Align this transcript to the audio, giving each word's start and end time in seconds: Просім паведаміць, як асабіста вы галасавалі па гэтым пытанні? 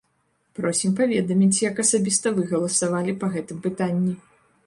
Просім 0.59 0.95
паведаміць, 0.99 1.61
як 1.69 1.81
асабіста 1.83 2.33
вы 2.37 2.47
галасавалі 2.53 3.17
па 3.25 3.31
гэтым 3.35 3.57
пытанні? 3.69 4.13